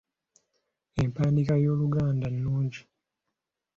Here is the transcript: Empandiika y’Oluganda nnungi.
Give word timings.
Empandiika 1.01 1.53
y’Oluganda 1.63 2.27
nnungi. 2.35 2.81